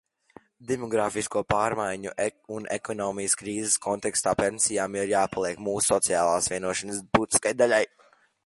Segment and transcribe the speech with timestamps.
[0.69, 2.13] Demogrāfisko pārmaiņu
[2.55, 7.85] un ekonomikas krīzes kontekstā pensijām ir jāpaliek mūsu sociālās vienošanās būtiskai daļai.